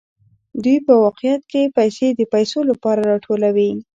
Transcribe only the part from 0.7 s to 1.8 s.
په واقعیت کې